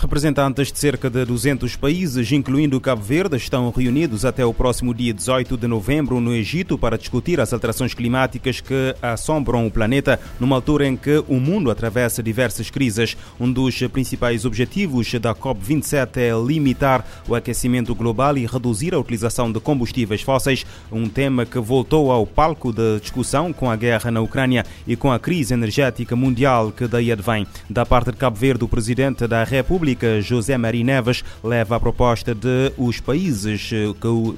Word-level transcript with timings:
Representantes 0.00 0.72
de 0.72 0.78
cerca 0.78 1.10
de 1.10 1.26
200 1.26 1.76
países, 1.76 2.32
incluindo 2.32 2.80
Cabo 2.80 3.02
Verde, 3.02 3.36
estão 3.36 3.70
reunidos 3.70 4.24
até 4.24 4.42
o 4.42 4.54
próximo 4.54 4.94
dia 4.94 5.12
18 5.12 5.58
de 5.58 5.66
novembro 5.66 6.22
no 6.22 6.32
Egito 6.32 6.78
para 6.78 6.96
discutir 6.96 7.38
as 7.38 7.52
alterações 7.52 7.92
climáticas 7.92 8.62
que 8.62 8.96
assombram 9.02 9.66
o 9.66 9.70
planeta 9.70 10.18
numa 10.40 10.56
altura 10.56 10.86
em 10.86 10.96
que 10.96 11.22
o 11.28 11.34
mundo 11.38 11.70
atravessa 11.70 12.22
diversas 12.22 12.70
crises. 12.70 13.14
Um 13.38 13.52
dos 13.52 13.78
principais 13.88 14.46
objetivos 14.46 15.12
da 15.20 15.34
COP27 15.34 16.16
é 16.16 16.32
limitar 16.32 17.04
o 17.28 17.34
aquecimento 17.34 17.94
global 17.94 18.38
e 18.38 18.46
reduzir 18.46 18.94
a 18.94 18.98
utilização 18.98 19.52
de 19.52 19.60
combustíveis 19.60 20.22
fósseis, 20.22 20.64
um 20.90 21.10
tema 21.10 21.44
que 21.44 21.58
voltou 21.58 22.10
ao 22.10 22.26
palco 22.26 22.72
de 22.72 23.00
discussão 23.00 23.52
com 23.52 23.70
a 23.70 23.76
guerra 23.76 24.10
na 24.10 24.22
Ucrânia 24.22 24.64
e 24.86 24.96
com 24.96 25.12
a 25.12 25.18
crise 25.18 25.52
energética 25.52 26.16
mundial 26.16 26.72
que 26.72 26.88
daí 26.88 27.12
advém. 27.12 27.46
Da 27.68 27.84
parte 27.84 28.10
de 28.10 28.16
Cabo 28.16 28.38
Verde, 28.38 28.64
o 28.64 28.68
presidente 28.68 29.26
da 29.26 29.44
República 29.44 29.89
José 30.22 30.56
Maria 30.58 30.84
Neves 30.84 31.24
leva 31.42 31.76
a 31.76 31.80
proposta 31.80 32.34
de 32.34 32.72
os 32.76 33.00
países, 33.00 33.70
eh, 33.72 33.86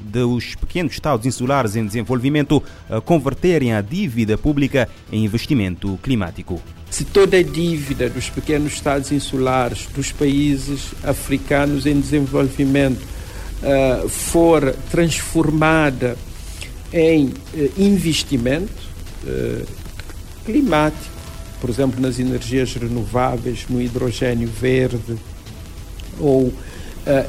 dos 0.05 0.55
pequenos 0.55 0.93
estados 0.93 1.27
insulares 1.27 1.77
em 1.77 1.87
desenvolvimento, 1.87 2.62
converterem 3.05 3.73
a 3.73 3.80
dívida 3.80 4.37
pública 4.37 4.88
em 5.10 5.24
investimento 5.24 5.98
climático. 6.02 6.60
Se 6.91 7.05
toda 7.05 7.38
a 7.38 7.43
dívida 7.43 8.10
dos 8.10 8.29
pequenos 8.29 8.74
estados 8.74 9.10
insulares, 9.12 9.88
dos 9.95 10.12
países 10.12 10.93
africanos 11.02 11.87
em 11.87 11.98
desenvolvimento, 11.98 13.01
uh, 13.63 14.09
for 14.09 14.74
transformada 14.91 16.16
em 16.93 17.26
uh, 17.26 17.32
investimento 17.79 18.93
climático, 20.45 21.13
por 21.60 21.71
exemplo, 21.71 22.01
nas 22.01 22.19
energias 22.19 22.74
renováveis, 22.74 23.66
no 23.71 23.80
hidrogênio 23.80 24.48
verde, 24.48 25.16
ou 26.18 26.46
uh, 26.46 26.55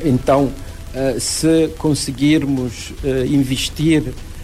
então 0.04 0.46
uh, 0.46 1.20
se 1.20 1.70
conseguirmos 1.78 2.92
uh, 3.04 3.26
investir 3.26 4.04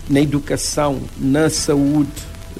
na 0.09 0.19
educação, 0.19 0.99
na 1.17 1.49
saúde, 1.49 2.09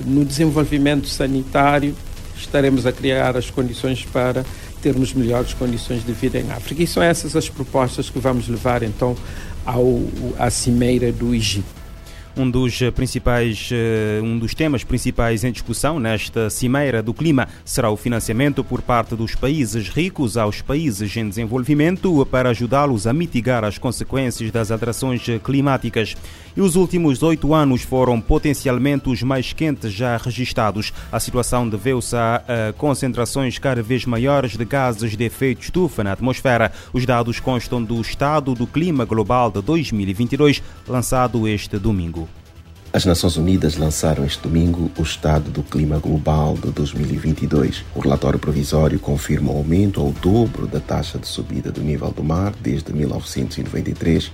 no 0.06 0.24
desenvolvimento 0.24 1.08
sanitário, 1.08 1.96
estaremos 2.38 2.86
a 2.86 2.92
criar 2.92 3.36
as 3.36 3.50
condições 3.50 4.06
para 4.06 4.46
termos 4.82 5.14
melhores 5.14 5.54
condições 5.54 6.06
de 6.06 6.14
vida 6.14 6.40
em 6.40 6.50
África. 6.52 6.82
E 6.82 6.88
são 6.88 7.04
essas 7.04 7.36
as 7.36 7.50
propostas 7.50 8.10
que 8.10 8.20
vamos 8.20 8.48
levar 8.48 8.84
então 8.84 9.16
ao, 9.66 10.02
à 10.38 10.50
cimeira 10.50 11.12
do 11.12 11.34
Egito. 11.34 11.79
Um 12.38 12.50
dos 12.50 12.80
principais, 12.96 13.70
eh, 13.72 14.22
um 14.24 14.38
dos 14.38 14.54
temas 14.54 14.84
principais 14.84 15.44
em 15.44 15.52
discussão 15.52 16.00
nesta 16.00 16.50
cimeira 16.50 17.04
do 17.04 17.14
clima 17.14 17.50
será 17.66 17.90
o 17.90 17.98
financiamento 17.98 18.64
por 18.64 18.82
parte 18.82 19.16
dos 19.16 19.36
países 19.36 19.90
ricos 19.90 20.38
aos 20.38 20.62
países 20.62 21.16
em 21.18 21.28
desenvolvimento 21.28 22.26
para 22.28 22.50
ajudá-los 22.50 23.08
a 23.08 23.14
mitigar 23.14 23.66
as 23.66 23.78
consequências 23.78 24.52
das 24.52 24.72
alterações 24.72 25.24
climáticas. 25.44 26.16
E 26.56 26.62
os 26.62 26.76
últimos 26.76 27.22
oito 27.24 27.54
anos 27.54 27.82
foram 27.82 28.22
potencialmente 28.22 29.10
os 29.10 29.22
mais 29.22 29.52
quentes 29.52 29.92
já 29.92 30.16
registados. 30.18 30.94
A 31.12 31.20
situação 31.20 31.68
deveu-se 31.68 32.16
a, 32.16 32.44
a 32.70 32.74
concentrações 32.74 33.58
cada 33.58 33.82
vez 33.82 34.06
maiores 34.06 34.56
de 34.56 34.66
gases 34.66 35.18
de 35.18 35.24
efeito 35.24 35.64
estufa 35.64 36.04
na 36.04 36.14
atmosfera. 36.14 36.72
Os 36.94 37.06
dados 37.06 37.40
constam 37.40 37.84
do 37.84 38.00
Estado 38.00 38.54
do 38.54 38.68
Clima 38.68 39.04
Global 39.04 39.52
de 39.52 39.62
2022, 39.62 40.62
lançado 40.88 41.48
este 41.48 41.78
domingo. 41.78 42.29
As 42.92 43.06
Nações 43.06 43.38
Unidas 43.38 43.78
lançaram 43.78 44.26
este 44.26 44.42
domingo 44.42 44.90
o 44.98 45.04
Estado 45.04 45.52
do 45.52 45.62
Clima 45.62 46.00
Global 46.00 46.56
de 46.56 46.72
2022. 46.72 47.86
O 47.94 48.00
relatório 48.00 48.40
provisório 48.40 49.00
confirma 49.00 49.52
o 49.52 49.58
aumento 49.58 50.02
ao 50.02 50.12
dobro 50.12 50.66
da 50.66 50.80
taxa 50.80 51.20
de 51.20 51.28
subida 51.28 51.72
do 51.72 51.82
nível 51.82 52.10
do 52.10 52.24
mar 52.24 52.52
desde 52.60 52.92
1993 52.92 54.32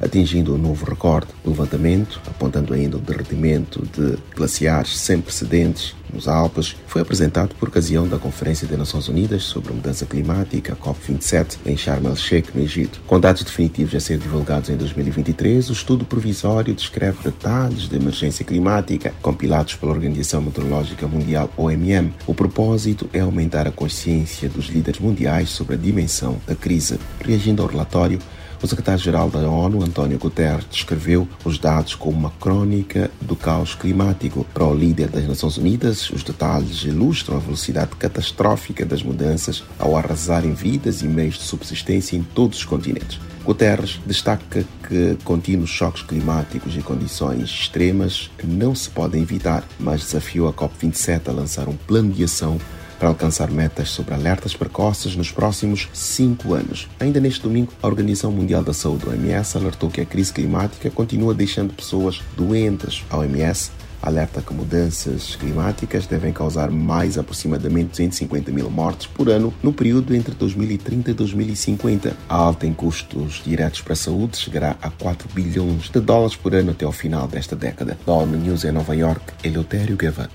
atingindo 0.00 0.54
um 0.54 0.58
novo 0.58 0.84
recorde 0.84 1.28
do 1.44 1.50
levantamento, 1.50 2.20
apontando 2.26 2.74
ainda 2.74 2.96
o 2.96 3.00
derretimento 3.00 3.82
de 3.86 4.18
glaciares 4.34 4.96
sem 4.98 5.20
precedentes 5.20 5.94
nos 6.12 6.26
Alpes, 6.26 6.76
foi 6.86 7.02
apresentado 7.02 7.54
por 7.56 7.68
ocasião 7.68 8.08
da 8.08 8.18
Conferência 8.18 8.66
das 8.66 8.78
Nações 8.78 9.08
Unidas 9.08 9.42
sobre 9.42 9.72
a 9.72 9.74
Mudança 9.74 10.06
Climática, 10.06 10.76
COP27, 10.76 11.58
em 11.66 11.76
Sharm 11.76 12.06
el-Sheikh, 12.06 12.50
no 12.54 12.62
Egito. 12.62 13.00
Com 13.06 13.20
dados 13.20 13.42
definitivos 13.42 13.94
a 13.94 14.00
ser 14.00 14.18
divulgados 14.18 14.70
em 14.70 14.76
2023, 14.76 15.68
o 15.68 15.72
estudo 15.72 16.04
provisório 16.04 16.74
descreve 16.74 17.18
detalhes 17.22 17.88
da 17.88 17.96
emergência 17.96 18.44
climática 18.44 19.12
compilados 19.20 19.74
pela 19.74 19.92
Organização 19.92 20.40
Meteorológica 20.40 21.06
Mundial, 21.06 21.50
OMM. 21.56 22.12
O 22.26 22.34
propósito 22.34 23.08
é 23.12 23.20
aumentar 23.20 23.66
a 23.66 23.72
consciência 23.72 24.48
dos 24.48 24.66
líderes 24.66 25.00
mundiais 25.00 25.50
sobre 25.50 25.74
a 25.74 25.78
dimensão 25.78 26.38
da 26.46 26.54
crise. 26.54 26.98
Reagindo 27.20 27.62
ao 27.62 27.68
relatório, 27.68 28.18
o 28.62 28.66
secretário-geral 28.66 29.30
da 29.30 29.48
ONU, 29.48 29.82
António 29.82 30.18
Guterres, 30.18 30.66
descreveu 30.70 31.28
os 31.44 31.58
dados 31.58 31.94
como 31.94 32.16
uma 32.16 32.30
crônica 32.30 33.10
do 33.20 33.36
caos 33.36 33.74
climático. 33.74 34.46
Para 34.52 34.64
o 34.64 34.74
líder 34.74 35.08
das 35.08 35.26
Nações 35.26 35.56
Unidas, 35.56 36.10
os 36.10 36.22
detalhes 36.22 36.82
ilustram 36.84 37.36
a 37.36 37.40
velocidade 37.40 37.94
catastrófica 37.96 38.84
das 38.84 39.02
mudanças 39.02 39.62
ao 39.78 39.96
arrasarem 39.96 40.52
vidas 40.52 41.02
e 41.02 41.06
meios 41.06 41.36
de 41.36 41.44
subsistência 41.44 42.16
em 42.16 42.22
todos 42.22 42.58
os 42.58 42.64
continentes. 42.64 43.20
Guterres 43.44 43.98
destaca 44.04 44.64
que 44.86 45.16
contínuos 45.24 45.70
choques 45.70 46.02
climáticos 46.02 46.76
e 46.76 46.82
condições 46.82 47.44
extremas 47.44 48.30
não 48.44 48.74
se 48.74 48.90
podem 48.90 49.22
evitar, 49.22 49.64
mas 49.80 50.02
desafiou 50.02 50.48
a 50.48 50.52
COP27 50.52 51.28
a 51.28 51.32
lançar 51.32 51.68
um 51.68 51.76
plano 51.76 52.12
de 52.12 52.24
ação 52.24 52.58
para 52.98 53.08
alcançar 53.08 53.50
metas 53.50 53.90
sobre 53.90 54.14
alertas 54.14 54.54
precoces 54.54 55.16
nos 55.16 55.30
próximos 55.30 55.88
cinco 55.92 56.54
anos. 56.54 56.88
Ainda 56.98 57.20
neste 57.20 57.42
domingo, 57.42 57.72
a 57.82 57.86
Organização 57.86 58.32
Mundial 58.32 58.62
da 58.62 58.74
Saúde, 58.74 59.08
OMS, 59.08 59.56
alertou 59.56 59.90
que 59.90 60.00
a 60.00 60.06
crise 60.06 60.32
climática 60.32 60.90
continua 60.90 61.34
deixando 61.34 61.72
pessoas 61.72 62.20
doentes. 62.36 63.04
A 63.08 63.18
OMS 63.18 63.70
alerta 64.02 64.40
que 64.40 64.54
mudanças 64.54 65.36
climáticas 65.36 66.06
devem 66.06 66.32
causar 66.32 66.70
mais 66.70 67.18
aproximadamente 67.18 67.90
250 67.90 68.52
mil 68.52 68.70
mortes 68.70 69.06
por 69.06 69.28
ano 69.28 69.52
no 69.62 69.72
período 69.72 70.14
entre 70.14 70.34
2030 70.34 71.10
e 71.10 71.14
2050. 71.14 72.16
A 72.28 72.34
alta 72.34 72.66
em 72.66 72.72
custos 72.72 73.42
diretos 73.44 73.80
para 73.80 73.92
a 73.92 73.96
saúde 73.96 74.36
chegará 74.36 74.76
a 74.80 74.90
4 74.90 75.28
bilhões 75.34 75.90
de 75.90 76.00
dólares 76.00 76.36
por 76.36 76.54
ano 76.54 76.70
até 76.70 76.84
ao 76.84 76.92
final 76.92 77.26
desta 77.26 77.56
década. 77.56 77.98
Da 78.06 78.12
ONU 78.12 78.36
News 78.36 78.64
em 78.64 78.72
Nova 78.72 78.94
York, 78.94 79.32
Eleutério 79.42 79.96
Gavan. 79.96 80.28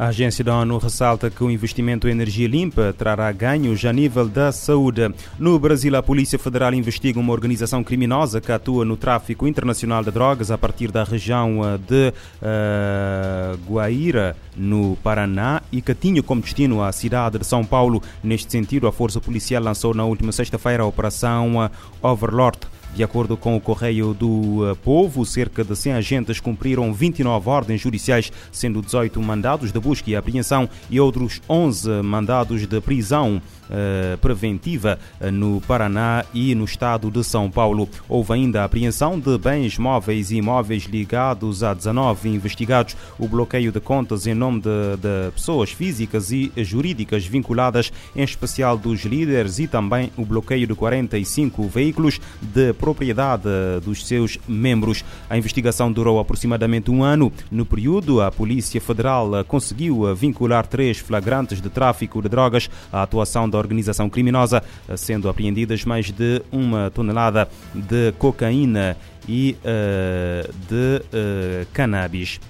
A 0.00 0.06
agência 0.06 0.42
da 0.42 0.56
ONU 0.56 0.78
ressalta 0.78 1.28
que 1.28 1.44
o 1.44 1.50
investimento 1.50 2.08
em 2.08 2.12
energia 2.12 2.48
limpa 2.48 2.94
trará 2.96 3.30
ganhos 3.32 3.84
a 3.84 3.92
nível 3.92 4.26
da 4.26 4.50
saúde. 4.50 5.14
No 5.38 5.58
Brasil, 5.58 5.94
a 5.94 6.02
Polícia 6.02 6.38
Federal 6.38 6.72
investiga 6.72 7.20
uma 7.20 7.34
organização 7.34 7.84
criminosa 7.84 8.40
que 8.40 8.50
atua 8.50 8.82
no 8.82 8.96
tráfico 8.96 9.46
internacional 9.46 10.02
de 10.02 10.10
drogas 10.10 10.50
a 10.50 10.56
partir 10.56 10.90
da 10.90 11.04
região 11.04 11.60
eh, 11.62 11.78
de 11.86 12.14
uh, 12.40 13.58
Guaíra, 13.70 14.34
no 14.56 14.96
Paraná, 15.02 15.60
e 15.70 15.82
que 15.82 15.94
tinha 15.94 16.22
como 16.22 16.40
destino 16.40 16.82
a 16.82 16.90
cidade 16.92 17.38
de 17.38 17.44
São 17.44 17.62
Paulo. 17.62 18.02
Neste 18.24 18.50
sentido, 18.50 18.86
a 18.86 18.92
Força 18.92 19.20
Policial 19.20 19.62
lançou 19.62 19.92
na 19.92 20.06
última 20.06 20.32
sexta-feira 20.32 20.82
a 20.82 20.86
Operação 20.86 21.62
eh, 21.62 21.70
Overlord 22.00 22.60
de 22.94 23.04
acordo 23.04 23.36
com 23.36 23.56
o 23.56 23.60
Correio 23.60 24.12
do 24.12 24.68
eh, 24.68 24.74
Povo, 24.82 25.24
cerca 25.24 25.62
de 25.64 25.76
100 25.76 25.92
agentes 25.94 26.40
cumpriram 26.40 26.92
29 26.92 27.48
ordens 27.48 27.80
judiciais, 27.80 28.32
sendo 28.50 28.82
18 28.82 29.20
mandados 29.22 29.72
de 29.72 29.78
busca 29.78 30.10
e 30.10 30.16
apreensão 30.16 30.68
e 30.90 30.98
outros 30.98 31.40
11 31.48 32.02
mandados 32.02 32.66
de 32.66 32.80
prisão 32.80 33.40
eh, 33.70 34.18
preventiva 34.20 34.98
eh, 35.20 35.30
no 35.30 35.60
Paraná 35.60 36.24
e 36.34 36.56
no 36.56 36.64
estado 36.64 37.08
de 37.08 37.22
São 37.22 37.48
Paulo. 37.48 37.88
Houve 38.08 38.32
ainda 38.32 38.62
a 38.62 38.64
apreensão 38.64 39.18
de 39.18 39.38
bens 39.38 39.78
móveis 39.78 40.32
e 40.32 40.36
imóveis 40.38 40.84
ligados 40.84 41.62
a 41.62 41.72
19 41.72 42.28
investigados, 42.30 42.96
o 43.16 43.28
bloqueio 43.28 43.70
de 43.70 43.78
contas 43.78 44.26
em 44.26 44.34
nome 44.34 44.60
de, 44.60 44.96
de 44.96 45.30
pessoas 45.32 45.70
físicas 45.70 46.32
e 46.32 46.50
jurídicas 46.56 47.24
vinculadas, 47.24 47.92
em 48.16 48.24
especial 48.24 48.76
dos 48.76 49.04
líderes, 49.04 49.60
e 49.60 49.68
também 49.68 50.10
o 50.16 50.24
bloqueio 50.24 50.66
de 50.66 50.74
45 50.74 51.68
veículos 51.68 52.20
de 52.42 52.72
propriedade 52.72 53.48
dos 53.84 54.04
seus 54.04 54.36
membros. 54.48 55.04
A 55.28 55.38
investigação 55.38 55.92
durou 55.92 56.18
aproximadamente 56.18 56.90
um 56.90 57.04
ano. 57.04 57.32
No 57.52 57.64
período, 57.64 58.20
a 58.20 58.32
Polícia 58.32 58.80
Federal 58.80 59.44
conseguiu 59.46 60.12
vincular 60.14 60.66
três 60.66 60.98
flagrantes 60.98 61.60
de 61.60 61.70
tráfico 61.70 62.20
de 62.20 62.28
drogas 62.28 62.68
à 62.92 63.02
atuação 63.02 63.48
da 63.48 63.59
organização 63.60 64.08
criminosa, 64.10 64.62
sendo 64.96 65.28
apreendidas 65.28 65.84
mais 65.84 66.10
de 66.10 66.42
uma 66.50 66.90
tonelada 66.90 67.48
de 67.74 68.12
cocaína 68.18 68.96
e 69.28 69.56
uh, 69.60 70.52
de 70.68 71.02
uh, 71.02 71.66
cannabis. 71.72 72.40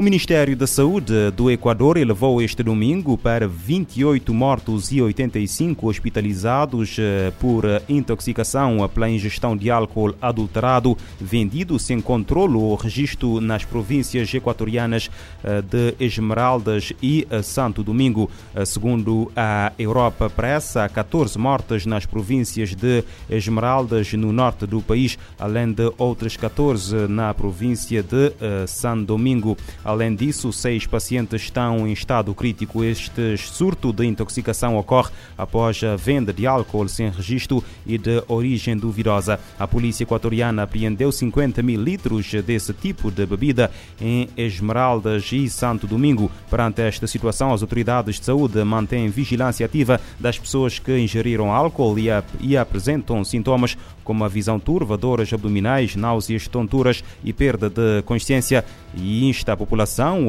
O 0.00 0.02
Ministério 0.02 0.56
da 0.56 0.66
Saúde 0.66 1.30
do 1.32 1.50
Equador 1.50 1.98
elevou 1.98 2.40
este 2.40 2.62
domingo 2.62 3.18
para 3.18 3.46
28 3.46 4.32
mortos 4.32 4.90
e 4.90 5.02
85 5.02 5.86
hospitalizados 5.86 6.96
eh, 6.98 7.30
por 7.38 7.64
intoxicação 7.86 8.88
pela 8.94 9.10
ingestão 9.10 9.54
de 9.54 9.70
álcool 9.70 10.14
adulterado 10.18 10.96
vendido 11.20 11.78
sem 11.78 12.00
controle 12.00 12.54
ou 12.54 12.74
registro 12.76 13.42
nas 13.42 13.62
províncias 13.62 14.32
equatorianas 14.32 15.10
eh, 15.44 15.60
de 15.60 15.94
Esmeraldas 16.00 16.94
e 17.02 17.26
eh, 17.28 17.42
Santo 17.42 17.82
Domingo. 17.82 18.30
Segundo 18.64 19.30
a 19.36 19.70
Europa 19.78 20.30
Press, 20.30 20.78
há 20.78 20.88
14 20.88 21.38
mortes 21.38 21.84
nas 21.84 22.06
províncias 22.06 22.74
de 22.74 23.04
Esmeraldas, 23.28 24.14
no 24.14 24.32
norte 24.32 24.64
do 24.64 24.80
país, 24.80 25.18
além 25.38 25.70
de 25.70 25.92
outras 25.98 26.38
14 26.38 27.06
na 27.06 27.34
província 27.34 28.02
de 28.02 28.32
Santo 28.66 29.04
Domingo. 29.04 29.58
Além 29.90 30.14
disso, 30.14 30.52
seis 30.52 30.86
pacientes 30.86 31.42
estão 31.42 31.84
em 31.84 31.92
estado 31.92 32.32
crítico. 32.32 32.84
Este 32.84 33.36
surto 33.36 33.92
de 33.92 34.06
intoxicação 34.06 34.76
ocorre 34.76 35.10
após 35.36 35.82
a 35.82 35.96
venda 35.96 36.32
de 36.32 36.46
álcool 36.46 36.88
sem 36.88 37.10
registro 37.10 37.64
e 37.84 37.98
de 37.98 38.22
origem 38.28 38.76
duvidosa. 38.76 39.40
A 39.58 39.66
polícia 39.66 40.04
equatoriana 40.04 40.62
apreendeu 40.62 41.10
50 41.10 41.60
mil 41.64 41.82
litros 41.82 42.30
desse 42.46 42.72
tipo 42.72 43.10
de 43.10 43.26
bebida 43.26 43.68
em 44.00 44.28
Esmeraldas 44.36 45.32
e 45.32 45.50
Santo 45.50 45.88
Domingo. 45.88 46.30
Perante 46.48 46.82
esta 46.82 47.08
situação, 47.08 47.52
as 47.52 47.60
autoridades 47.60 48.20
de 48.20 48.26
saúde 48.26 48.62
mantêm 48.62 49.08
vigilância 49.08 49.66
ativa 49.66 50.00
das 50.20 50.38
pessoas 50.38 50.78
que 50.78 50.96
ingeriram 50.96 51.52
álcool 51.52 51.98
e, 51.98 52.08
ap 52.08 52.28
e 52.38 52.56
apresentam 52.56 53.24
sintomas 53.24 53.76
como 54.04 54.24
a 54.24 54.28
visão 54.28 54.58
turva, 54.58 54.96
dores 54.96 55.32
abdominais, 55.32 55.96
náuseas, 55.96 56.46
tonturas 56.46 57.02
e 57.24 57.32
perda 57.32 57.68
de 57.68 58.02
consciência 58.02 58.64
e 58.94 59.28
insta 59.28 59.52
a 59.52 59.56
população 59.56 59.69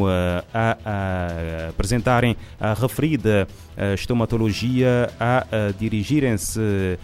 a, 0.08 0.44
a, 0.54 0.78
a 0.86 1.70
apresentarem 1.70 2.36
a 2.60 2.74
referida 2.74 3.48
estomatologia 3.96 5.10
a, 5.20 5.40
a 5.40 5.72
dirigirem-se 5.78 7.00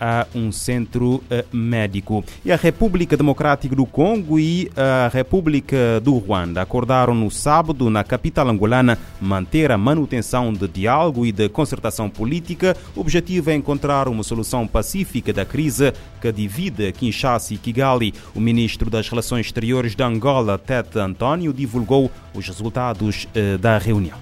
a 0.00 0.26
um 0.34 0.50
centro 0.50 1.22
médico. 1.52 2.24
E 2.44 2.50
a 2.50 2.56
República 2.56 3.16
Democrática 3.16 3.74
do 3.74 3.86
Congo 3.86 4.38
e 4.38 4.70
a 4.76 5.08
República 5.08 6.00
do 6.02 6.18
Ruanda 6.18 6.60
acordaram 6.60 7.14
no 7.14 7.30
sábado, 7.30 7.88
na 7.88 8.02
capital 8.02 8.48
angolana, 8.48 8.98
manter 9.20 9.70
a 9.70 9.78
manutenção 9.78 10.52
de 10.52 10.66
diálogo 10.66 11.24
e 11.24 11.30
de 11.30 11.48
concertação 11.48 12.10
política. 12.10 12.76
O 12.96 13.00
objetivo 13.00 13.50
é 13.50 13.54
encontrar 13.54 14.08
uma 14.08 14.24
solução 14.24 14.66
pacífica 14.66 15.32
da 15.32 15.44
crise 15.44 15.92
que 16.20 16.32
divide 16.32 16.90
Kinshasa 16.92 17.54
e 17.54 17.56
Kigali. 17.56 18.12
O 18.34 18.40
ministro 18.40 18.90
das 18.90 19.08
Relações 19.08 19.46
Exteriores 19.46 19.94
de 19.94 20.02
Angola, 20.02 20.58
Tete 20.58 20.98
António, 21.14 21.52
divulgou 21.52 22.10
os 22.34 22.44
resultados 22.48 23.28
da 23.60 23.78
reunião. 23.78 24.18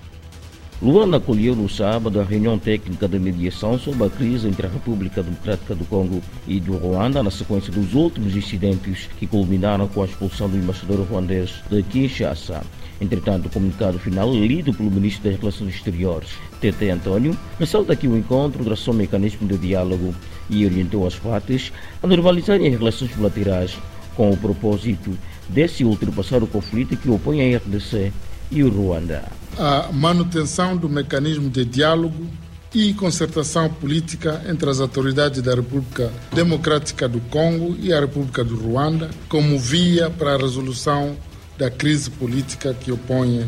Luanda 0.83 1.17
acolheu 1.17 1.55
no 1.55 1.69
sábado 1.69 2.21
a 2.21 2.25
reunião 2.25 2.59
técnica 2.59 3.09
de 3.09 3.19
mediação 3.19 3.79
sobre 3.79 4.05
a 4.05 4.11
crise 4.11 4.49
entre 4.49 4.67
a 4.67 4.69
República 4.69 5.23
Democrática 5.23 5.75
do 5.75 5.85
Congo 5.85 6.21
e 6.47 6.59
do 6.59 6.77
Ruanda 6.77 7.23
na 7.23 7.31
sequência 7.31 7.73
dos 7.73 7.94
últimos 7.94 8.37
incidentes 8.37 9.09
que 9.19 9.27
culminaram 9.27 9.87
com 9.87 10.03
a 10.03 10.06
expulsão 10.06 10.50
do 10.50 10.56
embaixador 10.56 11.06
ruandês 11.06 11.62
de 11.71 11.83
Kinshasa. 11.85 12.62
Entretanto, 13.00 13.47
o 13.47 13.50
comunicado 13.50 13.99
final, 13.99 14.35
lido 14.35 14.75
pelo 14.75 14.91
Ministro 14.91 15.31
das 15.31 15.38
Relações 15.38 15.75
Exteriores, 15.75 16.31
Tete 16.61 16.91
Antônio, 16.91 17.37
ressalta 17.59 17.97
que 17.97 18.09
o 18.09 18.19
encontro 18.19 18.65
traçou 18.65 18.93
um 18.93 18.97
mecanismo 18.99 19.47
de 19.47 19.56
diálogo 19.56 20.12
e 20.50 20.67
orientou 20.67 21.06
as 21.06 21.15
partes 21.15 21.73
a 22.03 22.06
normalizarem 22.09 22.67
as 22.67 22.79
relações 22.79 23.12
bilaterais 23.12 23.79
com 24.17 24.31
o 24.31 24.37
propósito 24.37 25.17
de 25.49 25.69
se 25.69 25.85
ultrapassar 25.85 26.43
o 26.43 26.47
conflito 26.47 26.97
que 26.97 27.11
opõe 27.11 27.55
a 27.55 27.59
RDC 27.59 28.12
e 28.50 28.62
o 28.62 28.69
Ruanda. 28.69 29.25
A 29.59 29.91
manutenção 29.93 30.77
do 30.77 30.89
mecanismo 30.89 31.50
de 31.50 31.65
diálogo 31.65 32.27
e 32.75 32.94
concertação 32.94 33.69
política 33.69 34.43
entre 34.49 34.69
as 34.71 34.81
autoridades 34.81 35.43
da 35.43 35.55
República 35.55 36.11
Democrática 36.33 37.09
do 37.09 37.21
Congo 37.21 37.77
e 37.79 37.93
a 37.93 38.00
República 38.00 38.43
do 38.43 38.56
Ruanda 38.56 39.11
como 39.29 39.59
via 39.59 40.09
para 40.09 40.35
a 40.35 40.39
resolução 40.39 41.17
da 41.59 41.71
crise 41.71 42.11
política 42.11 42.75
que 42.75 42.91
opõe 42.91 43.47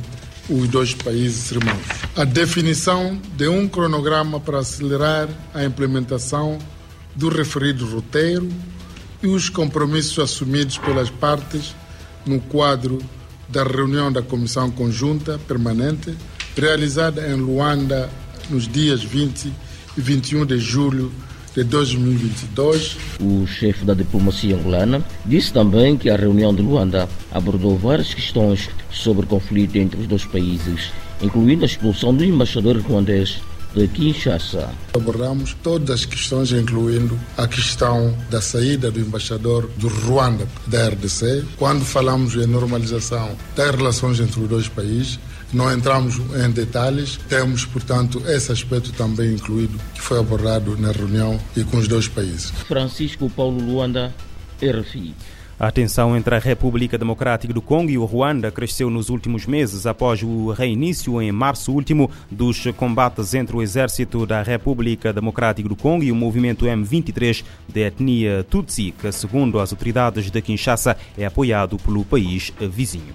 os 0.49 0.69
dois 0.69 0.93
países 0.93 1.50
irmãos. 1.50 1.81
A 2.14 2.25
definição 2.25 3.19
de 3.35 3.49
um 3.49 3.67
cronograma 3.67 4.38
para 4.38 4.58
acelerar 4.58 5.29
a 5.55 5.64
implementação 5.64 6.58
do 7.14 7.31
referido 7.31 7.87
roteiro 7.87 8.49
e 9.23 9.26
os 9.26 9.49
compromissos 9.49 10.19
assumidos 10.19 10.76
pelas 10.76 11.08
partes 11.08 11.75
no 12.26 12.41
quadro 12.41 12.99
da 13.49 13.62
reunião 13.62 14.11
da 14.11 14.23
Comissão 14.23 14.71
Conjunta 14.71 15.38
Permanente, 15.47 16.15
realizada 16.56 17.26
em 17.29 17.35
Luanda 17.35 18.11
nos 18.50 18.67
dias 18.67 19.03
20 19.03 19.53
e 19.97 20.00
21 20.00 20.47
de 20.47 20.59
julho 20.59 21.12
de 21.55 21.62
2022. 21.62 22.97
O 23.21 23.47
chefe 23.47 23.85
da 23.85 23.94
diplomacia 23.94 24.56
angolana 24.56 25.05
disse 25.25 25.53
também 25.53 25.97
que 25.97 26.11
a 26.11 26.17
reunião 26.17 26.55
de 26.55 26.62
Luanda 26.62 27.09
abordou 27.32 27.79
várias 27.79 28.12
questões 28.12 28.69
sobre 28.91 29.25
o 29.25 29.29
conflito 29.29 29.76
entre 29.76 30.00
os 30.00 30.06
dois 30.06 30.25
países, 30.25 30.91
incluindo 31.23 31.62
a 31.62 31.67
expulsão 31.67 32.15
do 32.15 32.25
embaixador 32.25 32.76
ruandês 32.79 33.41
de 33.75 33.88
Kinshasa. 33.88 34.71
Abordamos 34.94 35.56
todas 35.62 36.00
as 36.00 36.05
questões, 36.05 36.53
incluindo 36.53 37.19
a 37.37 37.47
questão 37.47 38.17
da 38.31 38.41
saída 38.41 38.91
do 38.91 39.00
embaixador 39.00 39.69
do 39.76 39.88
Ruanda 39.88 40.47
da 40.67 40.88
RDC. 40.88 41.44
Quando 41.56 41.85
falamos 41.85 42.35
em 42.37 42.47
normalização 42.47 43.37
das 43.56 43.75
relações 43.75 44.21
entre 44.21 44.41
os 44.41 44.49
dois 44.49 44.69
países, 44.69 45.19
não 45.53 45.73
entramos 45.73 46.17
em 46.19 46.50
detalhes, 46.50 47.19
temos, 47.29 47.65
portanto, 47.65 48.23
esse 48.26 48.50
aspecto 48.50 48.93
também 48.93 49.35
incluído, 49.35 49.79
que 49.94 50.00
foi 50.00 50.19
abordado 50.19 50.76
na 50.76 50.91
reunião 50.91 51.38
e 51.56 51.62
com 51.65 51.76
os 51.76 51.87
dois 51.87 52.09
países. 52.09 52.50
Francisco 52.67 53.31
Paulo 53.31 53.61
Luanda, 53.61 54.12
RFI. 54.61 55.15
A 55.58 55.70
tensão 55.70 56.16
entre 56.16 56.34
a 56.34 56.38
República 56.38 56.98
Democrática 56.98 57.52
do 57.52 57.62
Congo 57.62 57.90
e 57.90 57.96
o 57.96 58.04
Ruanda 58.04 58.50
cresceu 58.50 58.90
nos 58.90 59.08
últimos 59.08 59.46
meses 59.46 59.86
após 59.86 60.22
o 60.22 60.50
reinício 60.50 61.22
em 61.22 61.30
março 61.30 61.72
último 61.72 62.10
dos 62.28 62.64
combates 62.76 63.34
entre 63.34 63.56
o 63.56 63.62
exército 63.62 64.26
da 64.26 64.42
República 64.42 65.12
Democrática 65.12 65.68
do 65.68 65.76
Congo 65.76 66.02
e 66.02 66.10
o 66.10 66.16
movimento 66.16 66.64
M23 66.64 67.44
de 67.68 67.80
etnia 67.80 68.44
Tutsi, 68.50 68.92
que, 68.98 69.12
segundo 69.12 69.60
as 69.60 69.72
autoridades 69.72 70.28
de 70.28 70.42
Kinshasa, 70.42 70.96
é 71.16 71.24
apoiado 71.24 71.76
pelo 71.78 72.04
país 72.04 72.52
vizinho. 72.60 73.14